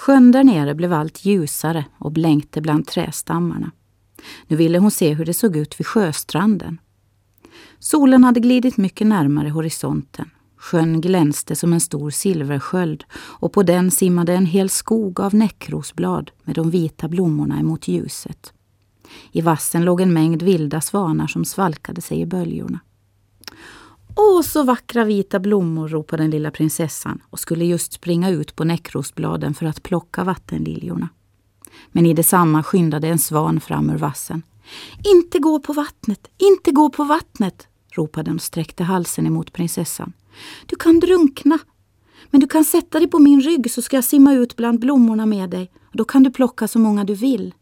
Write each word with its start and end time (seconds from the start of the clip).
Sjön 0.00 0.32
där 0.32 0.44
nere 0.44 0.74
blev 0.74 0.92
allt 0.92 1.24
ljusare 1.24 1.84
och 1.98 2.12
blänkte 2.12 2.60
bland 2.60 2.86
trästammarna. 2.86 3.70
Nu 4.46 4.56
ville 4.56 4.78
hon 4.78 4.90
se 4.90 5.14
hur 5.14 5.24
det 5.24 5.34
såg 5.34 5.56
ut 5.56 5.80
vid 5.80 5.86
sjöstranden. 5.86 6.78
Solen 7.78 8.24
hade 8.24 8.40
glidit 8.40 8.76
mycket 8.76 9.06
närmare 9.06 9.50
horisonten. 9.50 10.30
Sjön 10.56 11.00
glänste 11.00 11.56
som 11.56 11.72
en 11.72 11.80
stor 11.80 12.10
silversköld 12.10 13.04
och 13.12 13.52
på 13.52 13.62
den 13.62 13.90
simmade 13.90 14.34
en 14.34 14.46
hel 14.46 14.70
skog 14.70 15.20
av 15.20 15.34
näckrosblad 15.34 16.30
med 16.44 16.54
de 16.54 16.70
vita 16.70 17.08
blommorna 17.08 17.60
emot 17.60 17.88
ljuset. 17.88 18.52
I 19.32 19.40
vassen 19.40 19.84
låg 19.84 20.00
en 20.00 20.12
mängd 20.12 20.42
vilda 20.42 20.80
svanar 20.80 21.26
som 21.26 21.44
svalkade 21.44 22.00
sig 22.00 22.20
i 22.20 22.26
böljorna. 22.26 22.80
Åh, 24.16 24.42
så 24.42 24.62
vackra 24.62 25.04
vita 25.04 25.40
blommor, 25.40 25.88
ropade 25.88 26.22
den 26.22 26.30
lilla 26.30 26.50
prinsessan 26.50 27.22
och 27.30 27.40
skulle 27.40 27.64
just 27.64 27.92
springa 27.92 28.30
ut 28.30 28.56
på 28.56 28.64
näckrosbladen 28.64 29.54
för 29.54 29.66
att 29.66 29.82
plocka 29.82 30.24
vattenliljorna. 30.24 31.08
Men 31.92 32.06
i 32.06 32.14
detsamma 32.14 32.62
skyndade 32.62 33.08
en 33.08 33.18
svan 33.18 33.60
fram 33.60 33.90
ur 33.90 33.98
vassen. 33.98 34.42
Inte 35.04 35.38
gå 35.38 35.60
på 35.60 35.72
vattnet, 35.72 36.28
inte 36.38 36.70
gå 36.70 36.90
på 36.90 37.04
vattnet, 37.04 37.68
ropade 37.90 38.30
den 38.30 38.34
och 38.34 38.42
sträckte 38.42 38.84
halsen 38.84 39.26
emot 39.26 39.52
prinsessan. 39.52 40.12
Du 40.66 40.76
kan 40.76 41.00
drunkna. 41.00 41.58
Men 42.30 42.40
du 42.40 42.46
kan 42.46 42.64
sätta 42.64 42.98
dig 42.98 43.08
på 43.08 43.18
min 43.18 43.40
rygg 43.40 43.70
så 43.70 43.82
ska 43.82 43.96
jag 43.96 44.04
simma 44.04 44.34
ut 44.34 44.56
bland 44.56 44.80
blommorna 44.80 45.26
med 45.26 45.50
dig. 45.50 45.70
Och 45.82 45.96
då 45.96 46.04
kan 46.04 46.22
du 46.22 46.30
plocka 46.30 46.68
så 46.68 46.78
många 46.78 47.04
du 47.04 47.14
vill. 47.14 47.54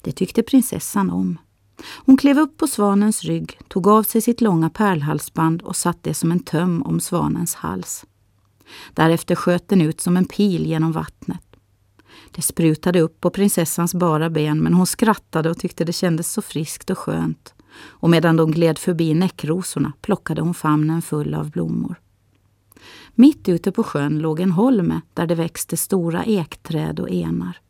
Det 0.00 0.12
tyckte 0.12 0.42
prinsessan 0.42 1.10
om. 1.10 1.38
Hon 1.84 2.16
klev 2.16 2.38
upp 2.38 2.56
på 2.56 2.66
svanens 2.66 3.24
rygg, 3.24 3.58
tog 3.68 3.88
av 3.88 4.02
sig 4.02 4.20
sitt 4.20 4.40
långa 4.40 4.70
pärlhalsband 4.70 5.62
och 5.62 5.76
satte 5.76 6.10
det 6.10 6.14
som 6.14 6.32
en 6.32 6.40
töm 6.40 6.82
om 6.82 7.00
svanens 7.00 7.54
hals. 7.54 8.04
Därefter 8.94 9.34
sköt 9.34 9.68
den 9.68 9.80
ut 9.80 10.00
som 10.00 10.16
en 10.16 10.24
pil 10.24 10.66
genom 10.66 10.92
vattnet. 10.92 11.40
Det 12.30 12.42
sprutade 12.42 13.00
upp 13.00 13.20
på 13.20 13.30
prinsessans 13.30 13.94
bara 13.94 14.30
ben 14.30 14.58
men 14.58 14.74
hon 14.74 14.86
skrattade 14.86 15.50
och 15.50 15.58
tyckte 15.58 15.84
det 15.84 15.92
kändes 15.92 16.32
så 16.32 16.42
friskt 16.42 16.90
och 16.90 16.98
skönt. 16.98 17.54
Och 17.78 18.10
medan 18.10 18.36
de 18.36 18.50
gled 18.50 18.78
förbi 18.78 19.14
näckrosorna 19.14 19.92
plockade 20.00 20.40
hon 20.42 20.54
famnen 20.54 21.02
full 21.02 21.34
av 21.34 21.50
blommor. 21.50 22.00
Mitt 23.14 23.48
ute 23.48 23.72
på 23.72 23.82
sjön 23.82 24.18
låg 24.18 24.40
en 24.40 24.50
holme 24.50 25.00
där 25.14 25.26
det 25.26 25.34
växte 25.34 25.76
stora 25.76 26.24
ekträd 26.24 27.00
och 27.00 27.10
enar. 27.10 27.60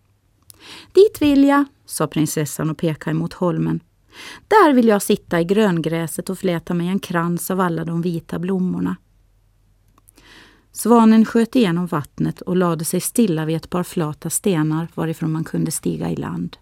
Dit 0.93 1.23
vill 1.23 1.45
jag, 1.45 1.65
sa 1.87 2.07
prinsessan 2.07 2.71
och 2.71 2.79
pekade 2.79 3.15
mot 3.15 3.33
holmen. 3.33 3.81
Där 4.49 4.73
vill 4.73 4.89
jag 4.89 5.03
sitta 5.03 5.41
i 5.41 5.45
gröngräset 5.45 6.31
och 6.31 6.39
fläta 6.39 6.75
mig 6.75 6.89
en 6.89 6.99
krans 6.99 7.51
av 7.51 7.61
alla 7.61 7.85
de 7.85 8.03
vita 8.03 8.39
blommorna. 8.39 8.97
Svanen 10.73 11.25
sköt 11.25 11.57
igenom 11.57 11.87
vattnet 11.87 12.41
och 12.41 12.57
lade 12.57 12.85
sig 12.85 13.01
stilla 13.01 13.45
vid 13.45 13.57
ett 13.57 13.71
par 13.71 13.83
flata 13.83 14.31
stenar 14.31 14.89
varifrån 14.95 15.33
man 15.33 15.45
kunde 15.45 15.71
stiga 15.71 16.11
i 16.11 16.17
land. 16.17 16.57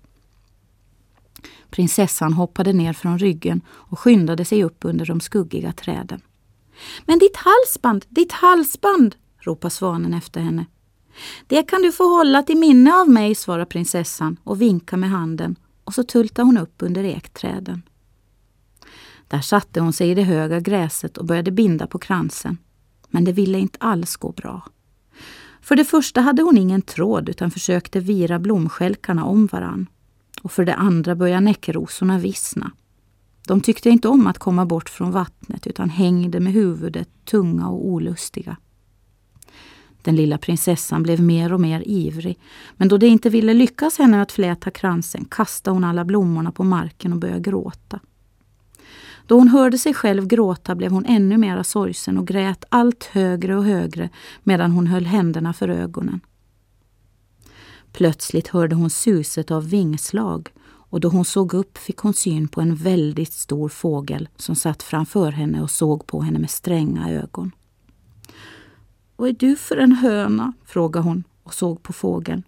Prinsessan 1.70 2.32
hoppade 2.32 2.72
ner 2.72 2.92
från 2.92 3.18
ryggen 3.18 3.60
och 3.68 3.98
skyndade 3.98 4.44
sig 4.44 4.64
upp 4.64 4.78
under 4.80 5.06
de 5.06 5.20
skuggiga 5.20 5.72
träden. 5.72 6.20
Men 7.06 7.18
ditt 7.18 7.36
halsband, 7.36 8.04
ditt 8.08 8.32
halsband! 8.32 9.16
ropade 9.40 9.70
svanen 9.70 10.14
efter 10.14 10.40
henne. 10.40 10.66
Det 11.46 11.62
kan 11.62 11.82
du 11.82 11.92
få 11.92 12.16
hålla 12.16 12.42
till 12.42 12.56
minne 12.56 12.94
av 12.94 13.08
mig, 13.08 13.34
svarade 13.34 13.66
prinsessan 13.66 14.36
och 14.44 14.62
vinkade 14.62 15.00
med 15.00 15.10
handen 15.10 15.56
och 15.84 15.94
så 15.94 16.02
tultade 16.02 16.46
hon 16.46 16.58
upp 16.58 16.74
under 16.78 17.04
ekträden. 17.04 17.82
Där 19.28 19.40
satte 19.40 19.80
hon 19.80 19.92
sig 19.92 20.10
i 20.10 20.14
det 20.14 20.22
höga 20.22 20.60
gräset 20.60 21.16
och 21.16 21.26
började 21.26 21.50
binda 21.50 21.86
på 21.86 21.98
kransen. 21.98 22.58
Men 23.08 23.24
det 23.24 23.32
ville 23.32 23.58
inte 23.58 23.78
alls 23.80 24.16
gå 24.16 24.32
bra. 24.32 24.62
För 25.60 25.76
det 25.76 25.84
första 25.84 26.20
hade 26.20 26.42
hon 26.42 26.58
ingen 26.58 26.82
tråd 26.82 27.28
utan 27.28 27.50
försökte 27.50 28.00
vira 28.00 28.38
blomskälkarna 28.38 29.24
om 29.24 29.46
varann. 29.46 29.86
Och 30.42 30.52
för 30.52 30.64
det 30.64 30.74
andra 30.74 31.14
började 31.14 31.40
näckrosorna 31.40 32.18
vissna. 32.18 32.70
De 33.46 33.60
tyckte 33.60 33.90
inte 33.90 34.08
om 34.08 34.26
att 34.26 34.38
komma 34.38 34.66
bort 34.66 34.88
från 34.88 35.10
vattnet 35.10 35.66
utan 35.66 35.90
hängde 35.90 36.40
med 36.40 36.52
huvudet 36.52 37.08
tunga 37.24 37.68
och 37.68 37.86
olustiga. 37.86 38.56
Den 40.04 40.16
lilla 40.16 40.38
prinsessan 40.38 41.02
blev 41.02 41.22
mer 41.22 41.52
och 41.52 41.60
mer 41.60 41.82
ivrig, 41.86 42.38
men 42.76 42.88
då 42.88 42.96
det 42.96 43.06
inte 43.06 43.30
ville 43.30 43.54
lyckas 43.54 43.98
henne 43.98 44.22
att 44.22 44.32
fläta 44.32 44.70
kransen 44.70 45.24
kastade 45.24 45.74
hon 45.74 45.84
alla 45.84 46.04
blommorna 46.04 46.52
på 46.52 46.64
marken 46.64 47.12
och 47.12 47.18
började 47.18 47.40
gråta. 47.40 48.00
Då 49.26 49.38
hon 49.38 49.48
hörde 49.48 49.78
sig 49.78 49.94
själv 49.94 50.26
gråta 50.26 50.74
blev 50.74 50.90
hon 50.90 51.06
ännu 51.06 51.38
mera 51.38 51.64
sorgsen 51.64 52.18
och 52.18 52.26
grät 52.26 52.64
allt 52.68 53.04
högre 53.04 53.56
och 53.56 53.64
högre 53.64 54.08
medan 54.42 54.72
hon 54.72 54.86
höll 54.86 55.06
händerna 55.06 55.52
för 55.52 55.68
ögonen. 55.68 56.20
Plötsligt 57.92 58.48
hörde 58.48 58.76
hon 58.76 58.90
suset 58.90 59.50
av 59.50 59.68
vingslag 59.68 60.48
och 60.66 61.00
då 61.00 61.08
hon 61.08 61.24
såg 61.24 61.54
upp 61.54 61.78
fick 61.78 61.98
hon 61.98 62.14
syn 62.14 62.48
på 62.48 62.60
en 62.60 62.74
väldigt 62.74 63.32
stor 63.32 63.68
fågel 63.68 64.28
som 64.36 64.54
satt 64.54 64.82
framför 64.82 65.30
henne 65.30 65.62
och 65.62 65.70
såg 65.70 66.06
på 66.06 66.22
henne 66.22 66.38
med 66.38 66.50
stränga 66.50 67.10
ögon. 67.10 67.52
Vad 69.16 69.28
är 69.28 69.32
du 69.32 69.56
för 69.56 69.76
en 69.76 69.92
höna? 69.92 70.52
frågade 70.64 71.04
hon 71.04 71.24
och 71.42 71.54
såg 71.54 71.82
på 71.82 71.92
fågeln. 71.92 72.42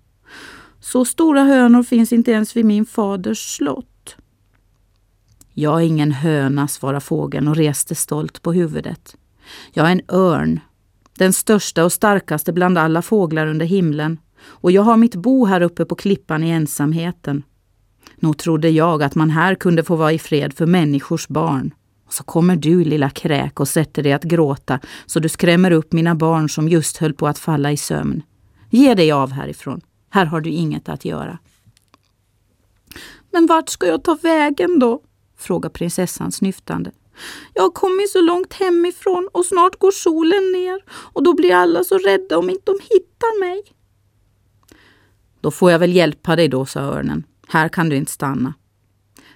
Så 0.81 1.05
stora 1.05 1.43
hönor 1.43 1.83
finns 1.83 2.13
inte 2.13 2.31
ens 2.31 2.57
vid 2.57 2.65
min 2.65 2.87
faders 2.87 3.57
slott. 3.57 4.17
Jag 5.53 5.81
är 5.81 5.87
ingen 5.87 6.13
höna, 6.13 6.69
svarade 6.69 7.01
fågeln 7.01 7.49
och 7.49 7.57
reste 7.57 7.95
stolt 7.95 8.43
på 8.43 8.53
huvudet. 8.53 9.17
Jag 9.73 9.87
är 9.87 9.93
en 9.93 10.01
örn, 10.09 10.61
den 11.19 11.33
största 11.33 11.85
och 11.85 11.93
starkaste 11.93 12.53
bland 12.53 12.79
alla 12.79 13.03
fåglar 13.03 13.47
under 13.47 13.67
himlen, 13.67 14.19
och 14.45 14.73
jag 14.73 14.83
har 14.83 14.97
mitt 14.97 15.15
bo 15.15 15.45
här 15.45 15.61
uppe 15.61 15.85
på 15.85 15.95
klippan 15.95 16.45
i 16.45 16.51
ensamheten. 16.51 17.43
Nog 18.17 18.39
trodde 18.39 18.71
jag 18.71 19.03
att 19.03 19.15
man 19.15 19.31
här 19.31 19.55
kunde 19.55 19.85
få 19.85 19.97
vara 19.97 20.13
i 20.13 20.19
fred 20.19 20.55
för 20.55 20.67
människors 20.67 21.29
barn. 21.29 21.75
Och 22.07 22.13
så 22.13 22.25
kommer 22.25 22.57
du, 22.57 22.85
lilla 22.85 23.11
kräk, 23.11 23.61
och 23.61 23.69
sätter 23.69 24.03
dig 24.03 24.13
att 24.13 24.25
gråta 24.25 24.81
så 25.07 25.21
du 25.21 25.29
skrämmer 25.29 25.71
upp 25.71 25.93
mina 25.93 26.15
barn 26.15 26.49
som 26.49 26.69
just 26.69 26.97
höll 26.97 27.15
på 27.15 27.29
att 27.29 27.39
falla 27.39 27.73
i 27.73 27.77
sömn. 27.77 28.23
Ge 28.71 28.95
dig 28.95 29.13
av 29.13 29.31
härifrån. 29.31 29.81
Här 30.11 30.27
har 30.27 30.41
du 30.41 30.51
inget 30.51 30.89
att 30.89 31.05
göra. 31.05 31.39
Men 33.33 33.47
vart 33.47 33.69
ska 33.69 33.87
jag 33.87 34.05
ta 34.05 34.19
vägen 34.23 34.79
då? 34.79 35.03
frågar 35.39 35.71
prinsessan 35.71 36.33
snyftande. 36.33 36.91
Jag 37.55 37.63
har 37.63 37.71
kommit 37.71 38.11
så 38.11 38.21
långt 38.21 38.53
hemifrån 38.53 39.29
och 39.33 39.47
snart 39.47 39.79
går 39.79 39.91
solen 39.91 40.53
ner 40.53 40.81
och 40.91 41.23
då 41.23 41.35
blir 41.35 41.55
alla 41.55 41.85
så 41.85 41.99
rädda 41.99 42.39
om 42.39 42.51
inte 42.51 42.73
de 42.73 42.79
hittar 42.83 43.41
mig. 43.41 43.63
Då 45.41 45.51
får 45.51 45.71
jag 45.71 45.79
väl 45.79 45.93
hjälpa 45.93 46.37
dig 46.37 46.49
då, 46.49 46.67
sa 46.67 46.81
örnen. 46.81 47.25
Här 47.49 47.69
kan 47.69 47.89
du 47.89 47.97
inte 47.97 48.13
stanna. 48.13 48.55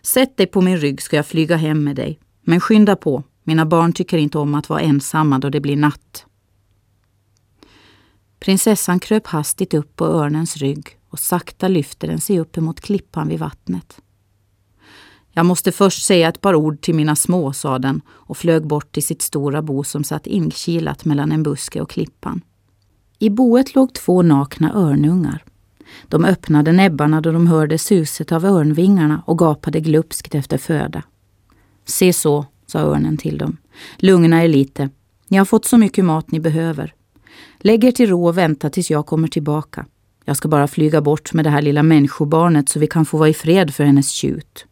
Sätt 0.03 0.37
dig 0.37 0.47
på 0.47 0.61
min 0.61 0.79
rygg 0.79 1.03
ska 1.03 1.17
jag 1.17 1.27
flyga 1.27 1.57
hem 1.57 1.85
med 1.85 1.97
dig. 1.97 2.21
Men 2.43 2.61
skynda 2.61 2.97
på, 2.97 3.23
mina 3.43 3.67
barn 3.67 3.93
tycker 3.93 4.19
inte 4.19 4.39
om 4.39 4.55
att 4.55 4.69
vara 4.69 4.81
ensamma 4.81 5.39
då 5.39 5.51
det 5.51 5.61
blir 5.61 5.77
natt. 5.77 6.27
Prinsessan 8.41 8.99
kröp 9.01 9.27
hastigt 9.27 9.75
upp 9.75 9.97
på 9.97 10.05
örnens 10.05 10.57
rygg 10.57 10.99
och 11.09 11.19
sakta 11.19 11.69
lyfte 11.69 12.07
den 12.07 12.21
sig 12.21 12.41
upp 12.41 12.57
emot 12.57 12.81
klippan 12.81 13.29
vid 13.29 13.39
vattnet. 13.39 14.01
Jag 15.33 15.47
måste 15.47 15.73
först 15.73 16.07
säga 16.07 16.29
ett 16.29 16.41
par 16.41 16.55
ord 16.55 16.81
till 16.81 16.95
mina 16.95 17.17
små, 17.17 17.53
sa 17.53 17.79
den 17.79 18.01
och 18.09 18.37
flög 18.37 18.67
bort 18.67 18.93
till 18.93 19.07
sitt 19.07 19.23
stora 19.23 19.63
bo 19.63 19.85
som 19.85 20.05
satt 20.05 20.27
inkilat 20.27 21.05
mellan 21.05 21.33
en 21.33 21.43
buske 21.43 21.81
och 21.81 21.91
klippan. 21.91 22.41
I 23.19 23.31
boet 23.31 23.75
låg 23.75 23.95
två 23.95 24.23
nakna 24.23 24.75
örnungar. 24.75 25.45
De 26.09 26.25
öppnade 26.25 26.73
näbbarna 26.73 27.21
då 27.21 27.33
de 27.33 27.47
hörde 27.47 27.79
suset 27.79 28.33
av 28.33 28.45
örnvingarna 28.45 29.23
och 29.27 29.39
gapade 29.39 29.81
glupskt 29.81 30.35
efter 30.35 30.59
föda. 30.59 31.03
Se 31.91 32.13
så, 32.13 32.47
sa 32.67 32.79
örnen 32.79 33.17
till 33.17 33.39
dem. 33.39 33.57
Lugna 33.97 34.45
er 34.45 34.49
lite. 34.49 34.91
Ni 35.29 35.37
har 35.37 35.45
fått 35.45 35.65
så 35.65 35.79
mycket 35.79 36.05
mat 36.05 36.31
ni 36.31 36.41
behöver. 36.41 36.95
Lägg 37.59 37.85
er 37.85 37.93
till 37.93 38.09
ro 38.09 38.29
och 38.29 38.39
vänta 38.39 38.71
tills 38.71 38.91
jag 38.91 39.07
kommer 39.07 39.29
tillbaka. 39.29 39.87
Jag 40.25 40.37
ska 40.37 40.49
bara 40.49 40.69
flyga 40.69 41.01
bort 41.01 41.33
med 41.33 41.45
det 41.45 41.51
här 41.51 41.63
lilla 41.63 41.83
människobarnet 41.83 42.69
så 42.69 42.79
vi 42.79 42.87
kan 42.87 43.05
få 43.07 43.17
vara 43.19 43.29
i 43.29 43.35
fred 43.35 43.75
för 43.75 43.85
hennes 43.85 44.11
tjut. 44.11 44.67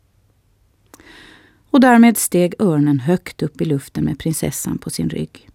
Och 1.71 1.81
därmed 1.81 2.17
steg 2.17 2.55
örnen 2.59 3.01
högt 3.01 3.43
upp 3.43 3.61
i 3.61 3.65
luften 3.65 4.05
med 4.05 4.19
prinsessan 4.19 4.79
på 4.79 4.91
sin 4.91 5.11
rygg. 5.11 5.49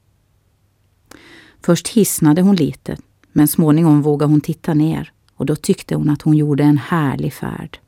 Först 1.61 1.87
hisnade 1.87 2.41
hon 2.41 2.55
lite, 2.55 2.97
men 3.31 3.47
småningom 3.47 4.01
vågade 4.01 4.33
hon 4.33 4.41
titta 4.41 4.73
ner 4.73 5.11
och 5.35 5.45
då 5.45 5.55
tyckte 5.55 5.95
hon 5.95 6.09
att 6.09 6.21
hon 6.21 6.37
gjorde 6.37 6.63
en 6.63 6.77
härlig 6.77 7.33
färd. 7.33 7.79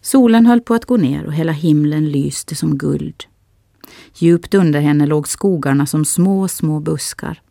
Solen 0.00 0.46
höll 0.46 0.60
på 0.60 0.74
att 0.74 0.84
gå 0.84 0.96
ner 0.96 1.26
och 1.26 1.34
hela 1.34 1.52
himlen 1.52 2.10
lyste 2.10 2.54
som 2.54 2.78
guld. 2.78 3.24
Djupt 4.14 4.54
under 4.54 4.80
henne 4.80 5.06
låg 5.06 5.28
skogarna 5.28 5.86
som 5.86 6.04
små, 6.04 6.48
små 6.48 6.80
buskar. 6.80 7.42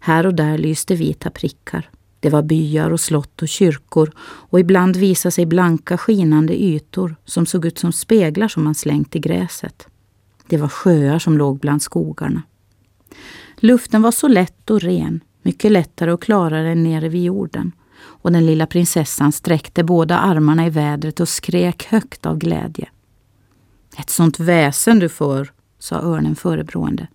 Här 0.00 0.26
och 0.26 0.34
där 0.34 0.58
lyste 0.58 0.94
vita 0.94 1.30
prickar. 1.30 1.90
Det 2.20 2.30
var 2.30 2.42
byar 2.42 2.90
och 2.90 3.00
slott 3.00 3.42
och 3.42 3.48
kyrkor 3.48 4.12
och 4.18 4.60
ibland 4.60 4.96
visade 4.96 5.32
sig 5.32 5.46
blanka 5.46 5.98
skinande 5.98 6.62
ytor 6.62 7.16
som 7.24 7.46
såg 7.46 7.66
ut 7.66 7.78
som 7.78 7.92
speglar 7.92 8.48
som 8.48 8.64
man 8.64 8.74
slängt 8.74 9.16
i 9.16 9.18
gräset. 9.18 9.86
Det 10.46 10.56
var 10.56 10.68
sjöar 10.68 11.18
som 11.18 11.38
låg 11.38 11.58
bland 11.58 11.82
skogarna. 11.82 12.42
Luften 13.56 14.02
var 14.02 14.10
så 14.12 14.28
lätt 14.28 14.70
och 14.70 14.80
ren, 14.80 15.20
mycket 15.42 15.72
lättare 15.72 16.12
och 16.12 16.22
klarare 16.22 16.70
än 16.70 16.82
nere 16.82 17.08
vid 17.08 17.24
jorden. 17.24 17.72
Och 18.00 18.32
den 18.32 18.46
lilla 18.46 18.66
prinsessan 18.66 19.32
sträckte 19.32 19.84
båda 19.84 20.18
armarna 20.18 20.66
i 20.66 20.70
vädret 20.70 21.20
och 21.20 21.28
skrek 21.28 21.86
högt 21.86 22.26
av 22.26 22.38
glädje. 22.38 22.88
Ett 23.98 24.10
sånt 24.10 24.40
väsen 24.40 24.98
du 24.98 25.08
får, 25.08 25.52
sa 25.78 25.96
örnen 25.96 26.36
förebrående. 26.36 27.06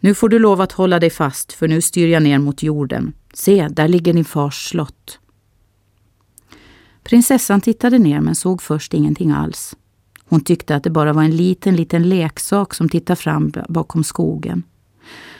Nu 0.00 0.14
får 0.14 0.28
du 0.28 0.38
lov 0.38 0.60
att 0.60 0.72
hålla 0.72 1.00
dig 1.00 1.10
fast, 1.10 1.52
för 1.52 1.68
nu 1.68 1.80
styr 1.80 2.08
jag 2.08 2.22
ner 2.22 2.38
mot 2.38 2.62
jorden. 2.62 3.12
Se, 3.34 3.68
där 3.68 3.88
ligger 3.88 4.12
din 4.12 4.24
fars 4.24 4.68
slott. 4.68 5.18
Prinsessan 7.02 7.60
tittade 7.60 7.98
ner 7.98 8.20
men 8.20 8.34
såg 8.34 8.62
först 8.62 8.94
ingenting 8.94 9.30
alls. 9.30 9.76
Hon 10.24 10.40
tyckte 10.40 10.76
att 10.76 10.82
det 10.82 10.90
bara 10.90 11.12
var 11.12 11.22
en 11.22 11.36
liten, 11.36 11.76
liten 11.76 12.08
leksak 12.08 12.74
som 12.74 12.88
tittade 12.88 13.16
fram 13.16 13.52
bakom 13.68 14.04
skogen. 14.04 14.62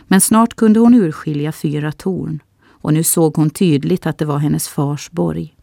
Men 0.02 0.20
snart 0.20 0.54
kunde 0.54 0.80
hon 0.80 0.94
urskilja 0.94 1.52
fyra 1.52 1.92
torn 1.92 2.40
och 2.80 2.94
nu 2.94 3.02
såg 3.02 3.36
hon 3.36 3.50
tydligt 3.50 4.06
att 4.06 4.18
det 4.18 4.24
var 4.24 4.38
hennes 4.38 4.68
fars 4.68 5.10
borg. 5.10 5.54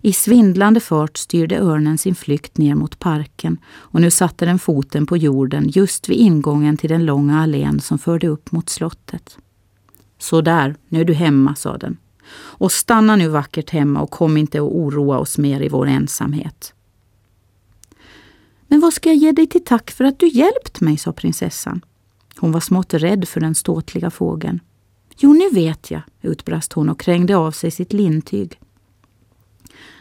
I 0.00 0.12
svindlande 0.12 0.80
fart 0.80 1.16
styrde 1.16 1.58
örnen 1.58 1.98
sin 1.98 2.14
flykt 2.14 2.58
ner 2.58 2.74
mot 2.74 2.98
parken 2.98 3.58
och 3.68 4.00
nu 4.00 4.10
satte 4.10 4.44
den 4.44 4.58
foten 4.58 5.06
på 5.06 5.16
jorden 5.16 5.68
just 5.68 6.08
vid 6.08 6.16
ingången 6.16 6.76
till 6.76 6.90
den 6.90 7.06
långa 7.06 7.40
allén 7.40 7.80
som 7.80 7.98
förde 7.98 8.28
upp 8.28 8.52
mot 8.52 8.68
slottet. 8.68 9.38
Så 10.18 10.40
där, 10.40 10.76
nu 10.88 11.00
är 11.00 11.04
du 11.04 11.14
hemma, 11.14 11.54
sa 11.54 11.78
den. 11.78 11.96
Och 12.34 12.72
stanna 12.72 13.16
nu 13.16 13.28
vackert 13.28 13.70
hemma 13.70 14.00
och 14.00 14.10
kom 14.10 14.36
inte 14.36 14.58
att 14.58 14.62
oroa 14.62 15.18
oss 15.18 15.38
mer 15.38 15.60
i 15.60 15.68
vår 15.68 15.86
ensamhet. 15.86 16.74
Men 18.66 18.80
vad 18.80 18.92
ska 18.92 19.08
jag 19.08 19.16
ge 19.16 19.32
dig 19.32 19.46
till 19.46 19.64
tack 19.64 19.90
för 19.90 20.04
att 20.04 20.18
du 20.18 20.28
hjälpt 20.28 20.80
mig, 20.80 20.96
sa 20.96 21.12
prinsessan. 21.12 21.80
Hon 22.36 22.52
var 22.52 22.60
smått 22.60 22.94
rädd 22.94 23.28
för 23.28 23.40
den 23.40 23.54
ståtliga 23.54 24.10
fågeln. 24.10 24.60
Jo, 25.20 25.32
nu 25.32 25.50
vet 25.50 25.90
jag, 25.90 26.02
utbrast 26.22 26.72
hon 26.72 26.88
och 26.88 27.00
krängde 27.00 27.36
av 27.36 27.52
sig 27.52 27.70
sitt 27.70 27.92
lintyg. 27.92 28.60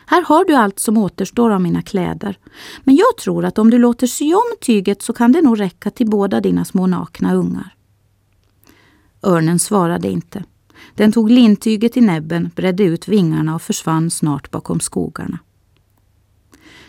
Här 0.05 0.21
har 0.21 0.45
du 0.45 0.53
allt 0.53 0.79
som 0.79 0.97
återstår 0.97 1.49
av 1.49 1.61
mina 1.61 1.81
kläder. 1.81 2.39
Men 2.83 2.95
jag 2.95 3.17
tror 3.17 3.45
att 3.45 3.57
om 3.57 3.69
du 3.69 3.77
låter 3.77 4.07
sy 4.07 4.33
om 4.33 4.55
tyget 4.61 5.01
så 5.01 5.13
kan 5.13 5.31
det 5.31 5.41
nog 5.41 5.59
räcka 5.59 5.89
till 5.89 6.09
båda 6.09 6.41
dina 6.41 6.65
små 6.65 6.87
nakna 6.87 7.33
ungar. 7.33 7.75
Örnen 9.23 9.59
svarade 9.59 10.09
inte. 10.09 10.43
Den 10.95 11.11
tog 11.11 11.31
lintyget 11.31 11.97
i 11.97 12.01
näbben, 12.01 12.51
bredde 12.55 12.83
ut 12.83 13.07
vingarna 13.07 13.55
och 13.55 13.61
försvann 13.61 14.11
snart 14.11 14.51
bakom 14.51 14.79
skogarna. 14.79 15.39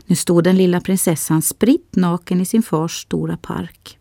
Nu 0.06 0.16
stod 0.16 0.44
den 0.44 0.56
lilla 0.56 0.80
prinsessan 0.80 1.42
spritt 1.42 1.96
naken 1.96 2.40
i 2.40 2.46
sin 2.46 2.62
fars 2.62 3.02
stora 3.02 3.36
park. 3.36 3.97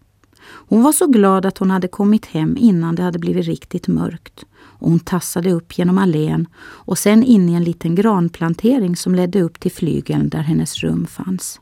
Hon 0.47 0.83
var 0.83 0.91
så 0.91 1.07
glad 1.07 1.45
att 1.45 1.57
hon 1.57 1.71
hade 1.71 1.87
kommit 1.87 2.25
hem 2.25 2.57
innan 2.59 2.95
det 2.95 3.03
hade 3.03 3.19
blivit 3.19 3.45
riktigt 3.45 3.87
mörkt. 3.87 4.45
Och 4.79 4.89
hon 4.89 4.99
tassade 4.99 5.51
upp 5.51 5.77
genom 5.77 5.97
allén 5.97 6.47
och 6.59 6.97
sen 6.97 7.23
in 7.23 7.49
i 7.49 7.53
en 7.53 7.63
liten 7.63 7.95
granplantering 7.95 8.95
som 8.95 9.15
ledde 9.15 9.41
upp 9.41 9.59
till 9.59 9.71
flygeln 9.71 10.29
där 10.29 10.41
hennes 10.41 10.77
rum 10.77 11.05
fanns. 11.05 11.61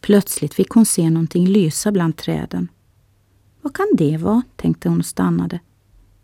Plötsligt 0.00 0.54
fick 0.54 0.70
hon 0.70 0.86
se 0.86 1.10
någonting 1.10 1.46
lysa 1.46 1.92
bland 1.92 2.16
träden. 2.16 2.68
Vad 3.62 3.76
kan 3.76 3.86
det 3.94 4.16
vara? 4.16 4.42
tänkte 4.56 4.88
hon 4.88 4.98
och 4.98 5.06
stannade. 5.06 5.60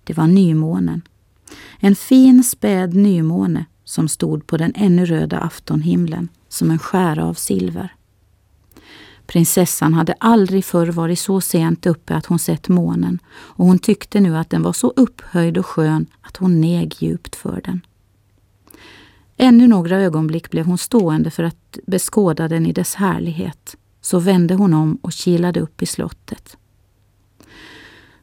Det 0.04 0.16
var 0.16 0.26
nymånen. 0.26 1.02
En 1.80 1.96
fin 1.96 2.44
späd 2.44 2.94
nymåne 2.94 3.66
som 3.84 4.08
stod 4.08 4.46
på 4.46 4.56
den 4.56 4.72
ännu 4.76 5.06
röda 5.06 5.38
aftonhimlen 5.38 6.28
som 6.48 6.70
en 6.70 6.78
skära 6.78 7.24
av 7.24 7.34
silver. 7.34 7.94
Prinsessan 9.26 9.94
hade 9.94 10.14
aldrig 10.20 10.64
förr 10.64 10.86
varit 10.86 11.18
så 11.18 11.40
sent 11.40 11.86
uppe 11.86 12.14
att 12.14 12.26
hon 12.26 12.38
sett 12.38 12.68
månen 12.68 13.18
och 13.28 13.66
hon 13.66 13.78
tyckte 13.78 14.20
nu 14.20 14.36
att 14.36 14.50
den 14.50 14.62
var 14.62 14.72
så 14.72 14.92
upphöjd 14.96 15.58
och 15.58 15.66
skön 15.66 16.06
att 16.20 16.36
hon 16.36 16.60
neg 16.60 16.94
djupt 16.98 17.36
för 17.36 17.60
den. 17.64 17.80
Ännu 19.36 19.66
några 19.66 20.00
ögonblick 20.00 20.50
blev 20.50 20.66
hon 20.66 20.78
stående 20.78 21.30
för 21.30 21.42
att 21.42 21.78
beskåda 21.86 22.48
den 22.48 22.66
i 22.66 22.72
dess 22.72 22.94
härlighet. 22.94 23.76
Så 24.00 24.18
vände 24.18 24.54
hon 24.54 24.74
om 24.74 24.98
och 25.02 25.12
kilade 25.12 25.60
upp 25.60 25.82
i 25.82 25.86
slottet. 25.86 26.56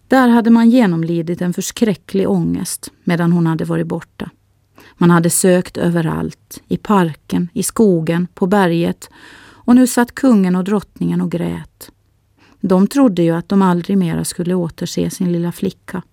Där 0.08 0.28
hade 0.28 0.50
man 0.50 0.70
genomlidit 0.70 1.42
en 1.42 1.54
förskräcklig 1.54 2.30
ångest 2.30 2.92
medan 3.04 3.32
hon 3.32 3.48
hade 3.48 3.66
varit 3.66 3.88
borta. 3.88 4.30
Man 4.98 5.12
hade 5.12 5.30
sökt 5.30 5.78
överallt, 5.78 6.62
i 6.68 6.78
parken, 6.78 7.50
i 7.54 7.64
skogen, 7.64 8.28
på 8.34 8.48
berget 8.48 9.10
och 9.72 9.76
nu 9.76 9.88
satt 9.88 10.16
kungen 10.16 10.56
och 10.56 10.64
drottningen 10.64 11.22
och 11.22 11.32
grät. 11.32 11.92
De 12.60 12.88
trodde 12.88 13.24
ju 13.24 13.32
att 13.32 13.50
de 13.50 13.62
aldrig 13.62 13.98
mera 13.98 14.26
skulle 14.26 14.54
återse 14.54 15.10
sin 15.10 15.32
lilla 15.32 15.52
flicka. 15.52 16.04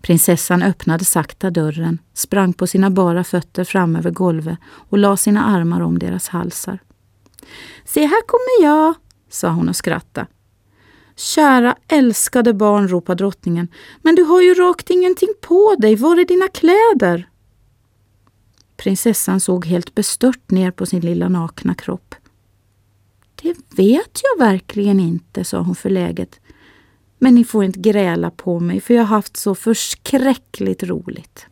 Prinsessan 0.00 0.62
öppnade 0.62 1.04
sakta 1.04 1.50
dörren, 1.50 1.98
sprang 2.14 2.52
på 2.52 2.66
sina 2.66 2.90
bara 2.90 3.24
fötter 3.24 3.64
fram 3.64 3.96
över 3.96 4.10
golvet 4.10 4.58
och 4.64 4.98
la 4.98 5.16
sina 5.16 5.44
armar 5.44 5.80
om 5.80 5.98
deras 5.98 6.28
halsar. 6.28 6.78
Se, 7.84 8.00
här 8.00 8.26
kommer 8.26 8.68
jag, 8.68 8.94
sa 9.30 9.48
hon 9.50 9.68
och 9.68 9.76
skrattade. 9.76 10.26
Kära 11.16 11.76
älskade 11.88 12.54
barn, 12.54 12.88
ropade 12.88 13.24
drottningen, 13.24 13.68
men 14.02 14.14
du 14.14 14.22
har 14.22 14.42
ju 14.42 14.54
rakt 14.54 14.90
ingenting 14.90 15.34
på 15.40 15.76
dig. 15.78 15.96
Var 15.96 16.16
är 16.16 16.24
dina 16.24 16.48
kläder? 16.48 17.28
Prinsessan 18.76 19.40
såg 19.40 19.66
helt 19.66 19.94
bestört 19.94 20.50
ner 20.50 20.70
på 20.70 20.86
sin 20.86 21.00
lilla 21.00 21.28
nakna 21.28 21.74
kropp. 21.74 22.14
Det 23.42 23.56
vet 23.76 24.20
jag 24.22 24.46
verkligen 24.46 25.00
inte, 25.00 25.44
sa 25.44 25.60
hon 25.60 25.74
förläget. 25.74 26.40
Men 27.18 27.34
ni 27.34 27.44
får 27.44 27.64
inte 27.64 27.80
gräla 27.80 28.30
på 28.30 28.60
mig 28.60 28.80
för 28.80 28.94
jag 28.94 29.02
har 29.02 29.16
haft 29.16 29.36
så 29.36 29.54
förskräckligt 29.54 30.82
roligt. 30.82 31.46